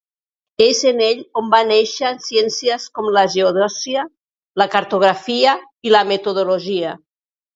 És 0.63 0.79
en 0.91 1.01
ell 1.07 1.19
on 1.41 1.49
van 1.53 1.67
néixer 1.71 2.09
ciències 2.27 2.87
com 2.95 3.11
la 3.17 3.25
geodèsia, 3.35 4.07
la 4.61 4.67
cartografia 4.77 5.55
i 5.89 5.93
la 5.97 6.05
meteorologia. 6.13 6.95